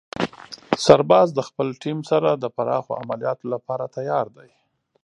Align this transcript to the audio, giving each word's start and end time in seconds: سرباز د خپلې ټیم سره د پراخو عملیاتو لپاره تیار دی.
سرباز 0.85 1.27
د 1.35 1.39
خپلې 1.47 1.73
ټیم 1.83 1.99
سره 2.11 2.29
د 2.33 2.45
پراخو 2.55 2.99
عملیاتو 3.01 3.45
لپاره 3.53 3.85
تیار 3.95 4.25
دی. 4.37 4.49